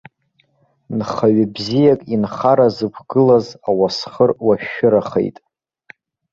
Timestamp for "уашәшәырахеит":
4.45-5.37